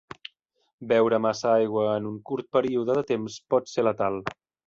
[0.91, 4.21] Beure massa aigua en un curt període de temps pot ser letal.